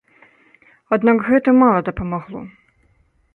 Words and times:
Аднак 0.97 1.21
гэта 1.27 1.49
мала 1.61 1.79
дапамагло. 1.91 2.41